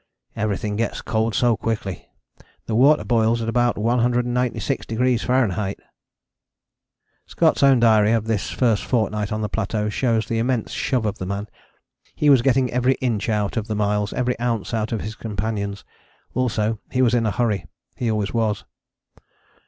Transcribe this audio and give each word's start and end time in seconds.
Everything 0.35 0.77
gets 0.77 0.99
cold 0.99 1.35
so 1.35 1.55
quickly, 1.55 2.09
the 2.65 2.73
water 2.73 3.03
boils 3.03 3.39
at 3.39 3.47
about 3.47 3.75
196° 3.75 5.29
F. 5.29 5.75
Scott's 7.27 7.61
own 7.61 7.79
diary 7.79 8.11
of 8.11 8.25
this 8.25 8.49
first 8.49 8.83
fortnight 8.83 9.31
on 9.31 9.41
the 9.41 9.47
plateau 9.47 9.89
shows 9.89 10.25
the 10.25 10.39
immense 10.39 10.71
shove 10.71 11.05
of 11.05 11.19
the 11.19 11.25
man: 11.27 11.47
he 12.15 12.31
was 12.31 12.41
getting 12.41 12.71
every 12.71 12.95
inch 12.95 13.29
out 13.29 13.55
of 13.55 13.67
the 13.67 13.75
miles, 13.75 14.11
every 14.13 14.33
ounce 14.39 14.73
out 14.73 14.91
of 14.91 15.01
his 15.01 15.13
companions. 15.13 15.85
Also 16.33 16.79
he 16.89 17.03
was 17.03 17.13
in 17.13 17.27
a 17.27 17.31
hurry, 17.31 17.67
he 17.95 18.09
always 18.09 18.33
was. 18.33 18.65